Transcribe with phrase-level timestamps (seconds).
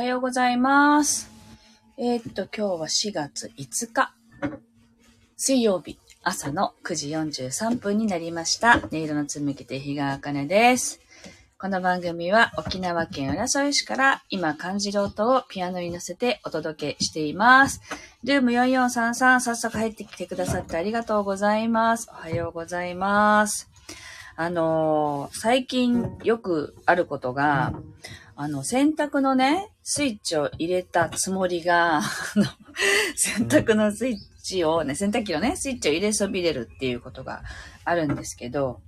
[0.00, 1.30] おはようございます。
[1.98, 4.14] えーっと、今日は4月5日、
[5.36, 8.78] 水曜日、朝の9時43分になりました。
[8.82, 11.00] 音色の紡ぎ手、日川茜です。
[11.58, 17.82] この番組は沖縄県浦添市から今感じる音をピアノに乗せてお届けしています。
[18.24, 22.08] ルーム4433、早速入ってきてくださってありがとうございます。
[22.10, 23.69] おはようございます。
[24.40, 27.74] あのー最近よくあることが、
[28.36, 32.00] あの、洗濯のね、スイッチを入れたつもりが、
[33.16, 37.42] 洗濯のスイッチをね、洗濯機のね、スイッチを入れそびれるっていうことが
[37.84, 38.80] あるんですけど、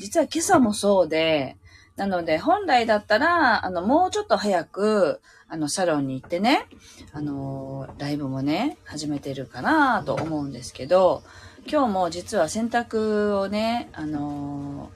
[0.00, 1.56] 実は今朝もそうで、
[1.94, 6.66] なので、本来だったら、あの、もうちょっと早く、あの、サロンに行ってね、
[7.12, 11.22] あの、ライブもね、始めてるかなと思うんですけど、
[11.66, 14.90] 今日も実は洗濯をね、あの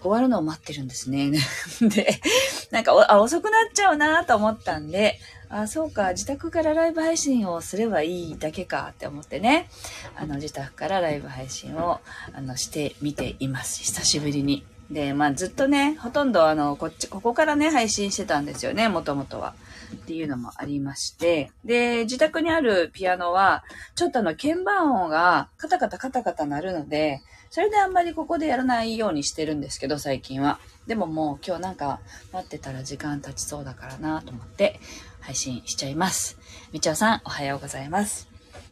[0.00, 1.30] 終わるのを待ってるんですね。
[1.80, 2.20] で、
[2.70, 9.68] なんかあ遅くなっちゃうなと思ったんで、あ、そうか、自宅からライブ配信をすればいいだけかって思ってね、
[10.16, 12.00] あの、自宅からライブ配信を、
[12.32, 13.82] あの、してみています。
[13.82, 14.64] 久しぶりに。
[14.90, 19.54] で、まあ、ずっとね、ほとんどあの、こっち、ここからね、配信してたんですよね、もともとは。
[19.94, 21.50] っていうのもありまして。
[21.64, 27.20] で、自宅にあるピアノは、ちょっとあの、鍵盤音がカタカタカタカタ鳴るので、
[27.50, 30.58] それであんまりここでやらないようにしてるんですけど、最近は。
[30.86, 32.00] でももう今日なんか
[32.32, 34.78] 待ってたら時間経ちそうだからなと思って
[35.20, 36.38] 配信しちゃいます。
[36.72, 38.28] みちおさん、おはようございます。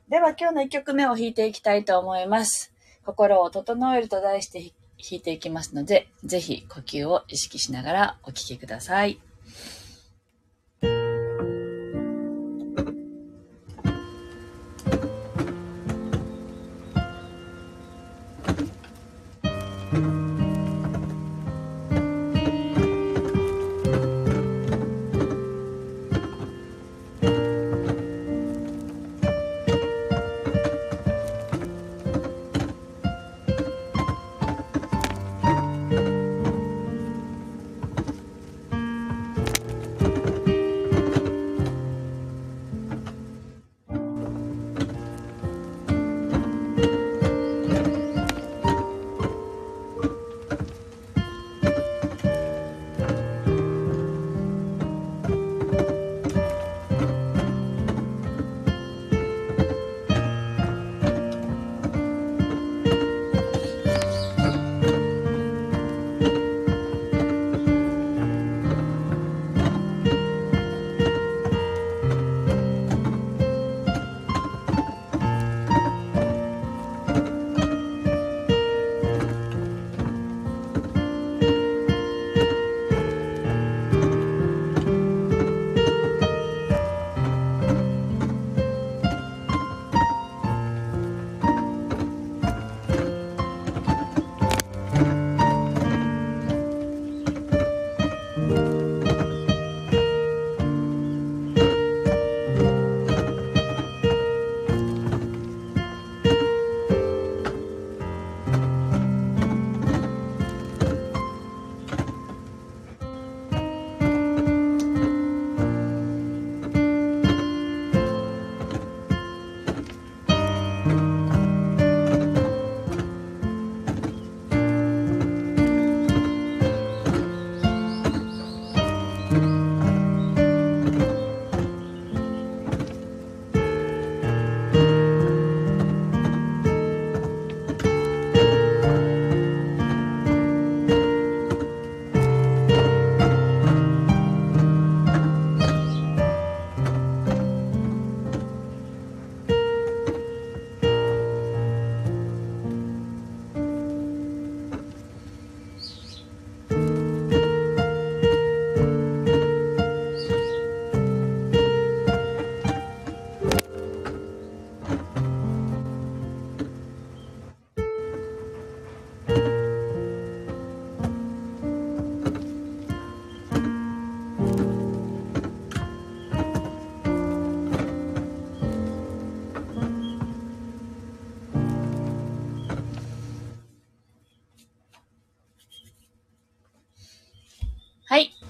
[0.09, 2.73] では今日の1曲目を弾いていきたいと思います。
[3.05, 4.73] 心を整えると題して弾
[5.13, 9.21] いていきますので、ぜひ呼吸を意識しながらお聴きください。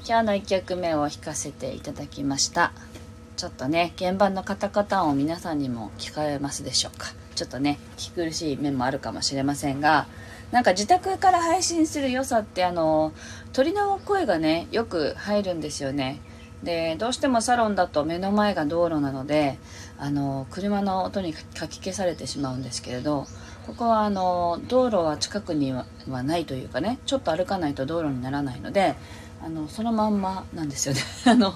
[0.07, 2.73] 今日の1曲目を弾かせていただきました。
[3.39, 7.15] ちょっとね、鍵盤のカタカタ音を皆さんにも聞かれますでしょうか。
[7.35, 10.07] ちょっとね、聞き苦しい面もあるかもしれませんが、
[10.53, 13.15] なんか自宅から配信する良さってあの、
[13.55, 16.21] 鳥の声がね、よく入るんですよね。
[16.63, 19.59] で、どうしてもサロンだと目の前が道路なので、
[19.99, 23.27] あの、車の音にかき消されてしまうんですけれど、
[23.67, 28.95] ここはあの、道路は近くにはないというかね、ちょっと歩かないと道路にならないので、
[29.43, 31.01] あの、そのまんまなんですよね。
[31.27, 31.55] あの、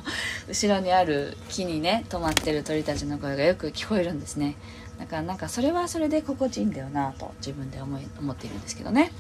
[0.48, 4.56] 後ろにある木にね、止まってる鳥たちの声がよく聞こえるんですね。
[4.98, 9.12] だからなんかそれはそれで心地いいんだよなと自分で思い思っているんですけどね。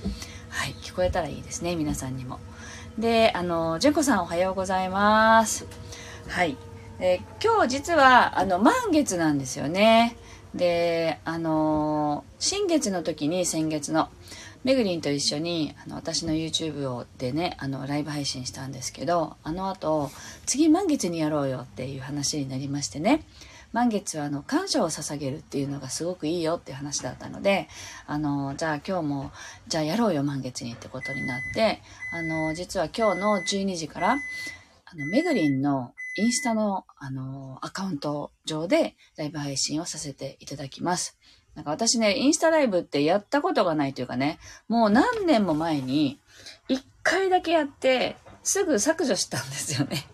[0.48, 2.40] はい、聞こえたらいいですね、皆さんにも。
[2.98, 5.66] で、あの、純子さんおはようございます。
[6.26, 6.56] はい。
[7.00, 10.16] えー今日実は、あの、満月なんですよね。
[10.54, 14.08] で、あの新月の時に先月の、
[14.64, 20.10] めぐりんと一緒にあの私の YouTube をでねあのライブ配信したんですけどあの後
[20.46, 23.22] 次満月にやろうよっていう話になりましてね。
[23.72, 27.68] 満月はあの感謝を捧げるっていうのがすごくいいよっていう話だったので、
[28.06, 29.30] あの、じゃあ今日も、
[29.66, 41.18] じゃあやろうよ満月にってことになって、あの、実は今日の12時から、あの、めぐりんのインスタの、あの、アカウント上でライブ配信をさせていただきます。
[41.54, 44.38] なんか私ね、インスタライブってやったことがないというかね、
[44.68, 46.20] もう何年も前に、
[46.68, 50.06] 一回だけやって、すぐ削除したんですよね。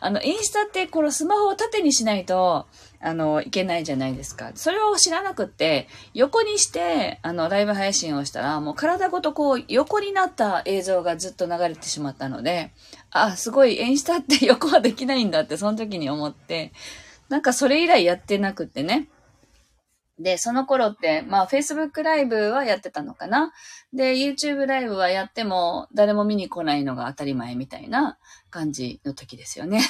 [0.00, 2.66] あの、インスタってこのスマホを縦にしないと、
[3.00, 4.52] あの、いけないじゃないですか。
[4.54, 12.72] それを知らなくって、横にして、あの、ライブ配信をしたら、もう体ごとこう、横になった映像がずっと流れてしまったので、
[13.10, 16.72] あ、すごい、インスタって横はできないんだって、その時に思って、
[17.28, 19.08] なんかそれ以来やってなくってね。
[20.18, 23.52] で、その頃って、まあ、Facebook ライブはやってたのかな？
[23.92, 28.18] で、YouTube ライブはやっても、誰も見に来ないのが当たり前みたいな
[28.50, 29.80] 感じの時ですよね。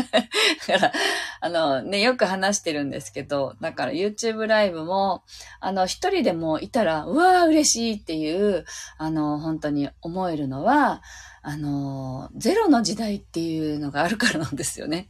[0.68, 0.92] だから、
[1.40, 5.24] あの、ね、よく話してるんですけど、だから YouTube ライブも、
[5.60, 8.66] あの、一人でもいたら、うわー嬉しいっていう、
[8.98, 11.02] あの、本当に思えるのは、
[11.40, 15.08] あの、ゼロの時代っていうのがあるからなんですよね。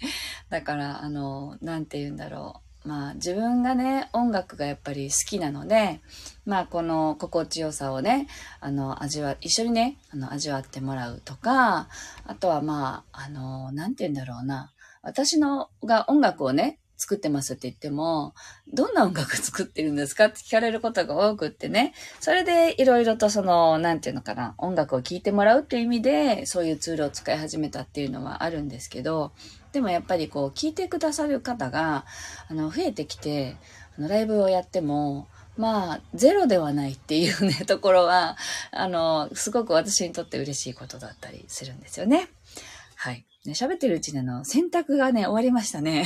[0.49, 2.72] だから、あの、なんて言うんだろう。
[2.85, 6.01] まあ自分がね、音楽がやっぱり好きなので、
[6.45, 8.27] まあこの心地よさをね、
[8.61, 11.89] あの味わ、一緒にね、あの味わってもらうとか、
[12.27, 14.73] あとはまあ、あの、なんて言うんだろうな。
[15.03, 18.33] 私のが音楽をね、作ってますって言っても、
[18.73, 21.95] どんな音楽作ってるんですかって聞かれることが多くってね。
[22.21, 29.33] それでいろいろとその、なんていうのかな、音楽を聴いてもらうっていう意味で、そういうツールを使い始めたっていうのはあるんですけど、
[29.73, 32.05] でもやっぱりこう、聞いてくださる方が、
[32.49, 33.57] あの、増えてきて、
[33.99, 38.37] あの、ライブをやっても、まあ、ゼロではないっていうね、 ところは、
[38.71, 42.29] あの、すごく私にとって嬉しいことだったりするんですよね。
[42.97, 43.25] はい。
[43.49, 46.05] 喋ってるうちにあの、洗濯がね、終わりましたね。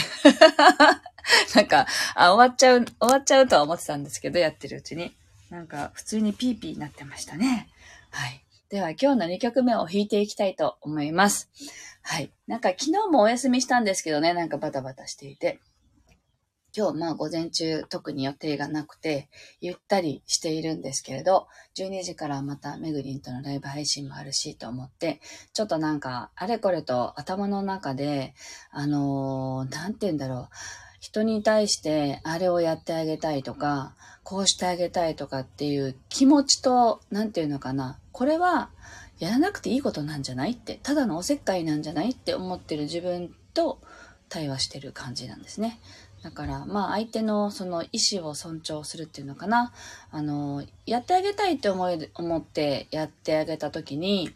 [1.54, 5.14] なんか、あ、終わっちゃう、終わっちゃうとは思ってたんですけど、やってるうちに。
[5.50, 7.68] なんか、普通にピーピーになってましたね。
[8.10, 8.42] はい。
[8.68, 11.50] では、今日の2曲目を弾いていきたいと思います。
[12.08, 12.32] はい。
[12.46, 15.58] なんか、昨日もお休みしたんですけどね、なんかバタバタしていて。
[16.76, 19.28] 今日まあ午前中特に予定がなくて、
[19.60, 25.20] ゆったりしているんですけれど、12時からまためぐりんとのライブ配信もあるしと思って、
[25.52, 28.34] ちょっとなんかあれこれと頭の中で、
[28.70, 30.48] あのー、なんて言うんだろう、
[31.00, 38.70] 人に対してあれをやってあげたいとか、こうしてあげたいとかっていう気持ちと、なんていうのかな、これは
[39.18, 43.80] やらなくていいことなんじゃないって、ただのおせっかいなんじゃないって思ってる自分と
[44.28, 45.78] 対話してる感じなんですね。
[46.26, 49.72] だから、まあ相手のその意思を尊重するっていうのかな。
[50.10, 54.30] あの、やってあげたいって思い、思ってやってあげた時に、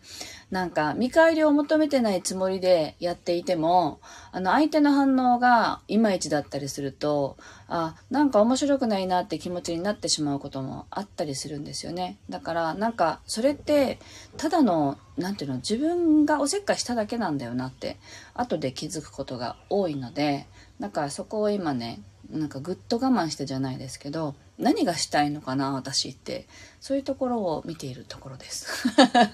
[0.53, 3.99] なんか見返りを求めてないつもりでやっていても、
[4.31, 12.19] あの相手の反応がいまいちだったりすると、あ、なんか面白くないなって気持ちになってしまうこともあったりするんですよね。
[12.29, 13.99] だからなんかそれって
[14.37, 17.97] ただの、なんていうの、自分がおせっかいしただけなんだよなって
[18.35, 20.47] 後で気づくことが多いので、
[20.81, 26.47] だからそこを今ね、なんかぐっと我慢してじゃないですけど、何がしたいのかな、私って。
[26.81, 28.89] そういうところを見ているところです。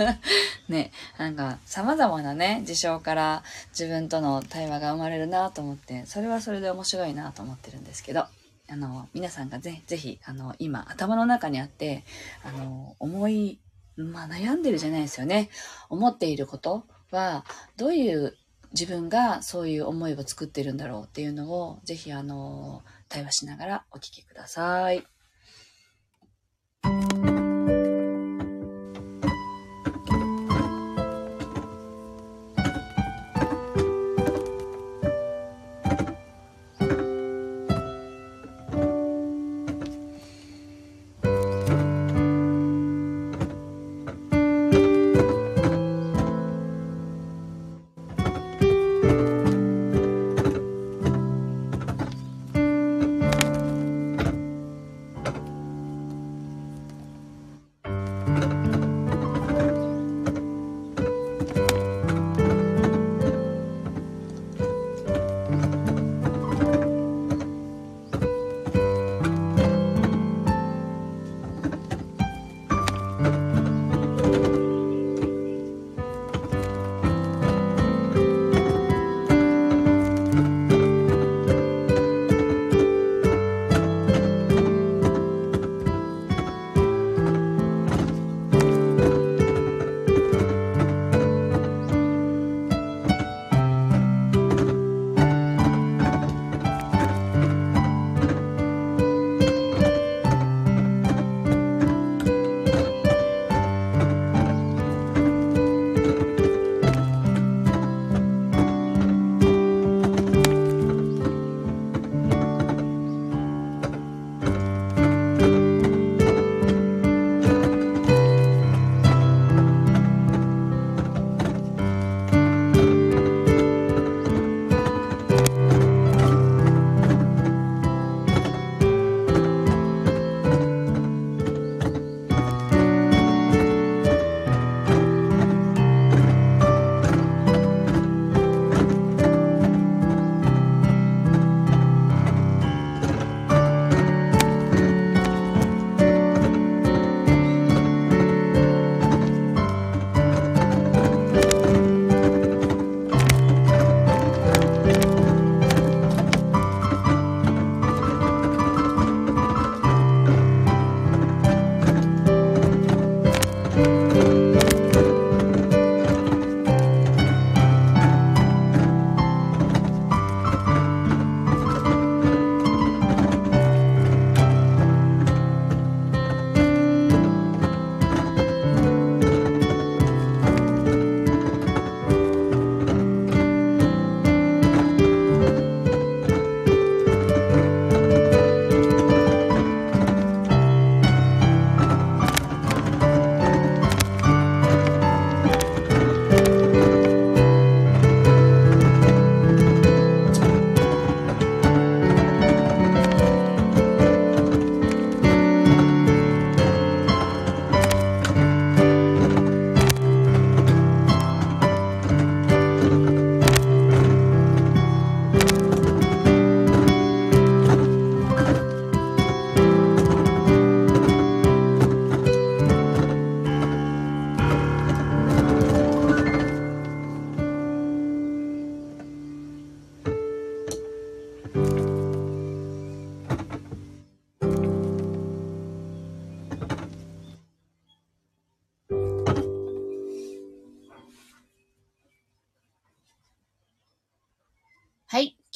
[0.69, 8.27] ね、なんか様々なね、事象から自分との対話が生まれるなと思って、それはそれで面白いなと思ってるんですけど、
[8.69, 12.05] あの、皆さんがぜぜひ、あの、今頭の中にあって、
[12.43, 13.61] あの、思い、
[13.97, 15.51] まあ悩んでるじゃないですよね。
[15.89, 17.45] 思っていることは、
[17.77, 18.37] どういう
[18.79, 25.16] 自分がそういう思いを作ってるんだろうっていうのを、ぜひあの、対話しながらお聞きください。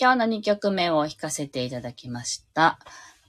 [0.00, 2.78] 今日の2曲目を弾かせていただきました。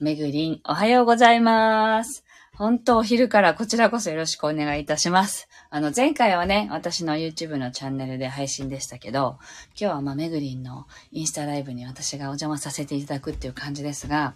[0.00, 2.24] めぐりん、おはようございます。
[2.54, 5.50] 本当お昼からこちらこそよろしくお願いいたします。
[5.74, 9.38] あの、前回はね、私の YouTube のチャンネルで配信でしたけど、
[9.70, 14.34] 今日はま、めぐりんのインスタライブに私がお邪魔させていただくっていう感じですが、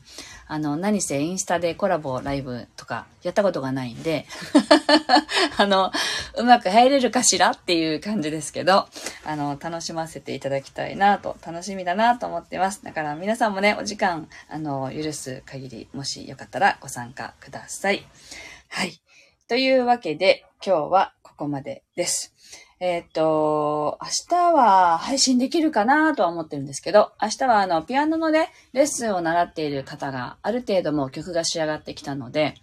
[0.48, 4.24] あの、何せインスタでコラボライブとかやったことがないんで、
[5.58, 5.92] あの、
[6.38, 8.88] うまく入れるかしらっていう感じですけど、
[9.26, 12.82] あの、楽しませていただきたいなと、楽しみだなと思ってます。
[12.82, 18.06] だから皆さんもね、お時間、あの、許す限り、もしよかったらご参加ください。
[18.70, 18.98] はい。
[19.48, 22.34] というわけで、今日はここまでです。
[22.80, 32.54] えっ、と、明日は配信できるかなとは思ってるんですけど、明日はあの、ピアノのね、レッスンを習っている方がある程度もう曲が仕上がってきたので、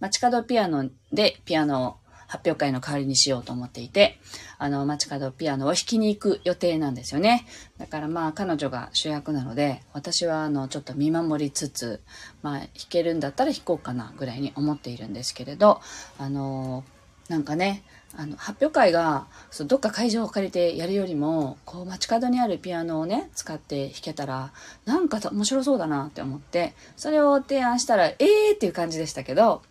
[0.00, 1.96] 街角ピアノでピアノを
[2.26, 4.18] 発表会の代わりにしようと思っていて、
[4.56, 7.46] あの、街角ピアノを弾きに行く予定なんですよね。
[7.76, 12.00] だからまあ、彼女が主役なので、私はあの、ちょっと見守りつつ、
[12.40, 15.82] まあ、弾けるんだったら弾こうかなぐらいに思っているんですけれど、
[16.18, 16.84] あの、
[17.28, 17.82] なんかね、
[18.16, 24.52] あの、発表会が、そう、どっか会場を借りてやるよりも、こう、街角にあるピアノをね、使って弾けたら、
[24.84, 29.62] なんか面白そうだなって思って、それを提案したら、えーっていう感じでしたけど、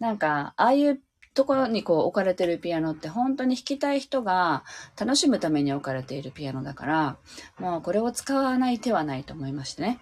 [0.00, 1.00] なんか、ああいう
[1.34, 4.64] ところにこう置かれてるピアノって本当に弾きたい人が
[4.98, 7.16] 楽しむために置かれているピアノだから、
[7.58, 10.00] もうこれを使わない手はないと思いましてね。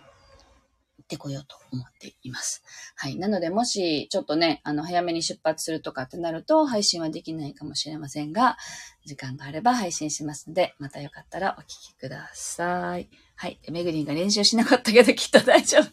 [1.07, 2.65] ってこようと思っています。
[2.97, 3.17] はい。
[3.17, 8.57] なので、もし、ちょっとね、あの、早めに出発するとかってなると、配信はできないかもしれませんが、
[9.05, 13.09] 時間があれば配信しますので、またよかったらお聴きください。
[13.37, 13.61] はい。
[13.71, 15.83] めぐりんが練習しなかったけどきっと大丈夫。
[15.83, 15.93] あ、そう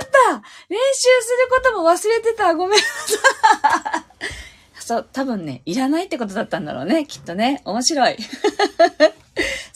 [0.00, 3.98] だった練習することも忘れてたごめんなさ
[4.78, 7.60] いそう、多分ね、いらないってことだったんだろうね、きっとね。
[7.64, 8.16] 面白い。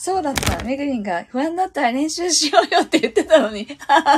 [0.03, 0.63] そうだった。
[0.63, 3.67] めぐりんが不安だったら練習しようよって言ってたのに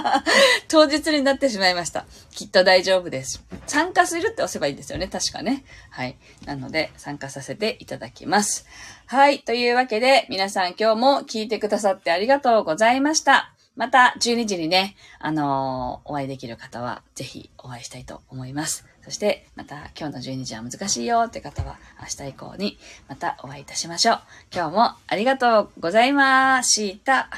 [0.69, 2.05] 当日になってしまいました。
[2.31, 3.43] きっと大丈夫です。
[3.67, 5.09] 参加するって押せばいいんですよね。
[5.09, 5.65] 確かね。
[5.89, 6.15] はい。
[6.45, 8.65] なので、参加させていただきます。
[9.07, 9.39] はい。
[9.39, 13.53] というわけで、皆さん今日も聞いてくださってありがとうございました。
[13.75, 18.92] また12時にね、あのー、お会いできる方はぜひお会いしたいと思います。
[19.03, 22.77] そして、また今日の12時は難しいよって方は明日以降に
[23.09, 24.19] またお会いいたしましょう。
[24.53, 27.29] 今日もありがとうございました。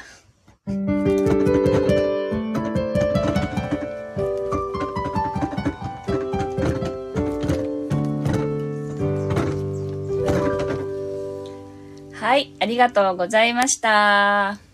[12.12, 14.65] はい、ありがとうございました。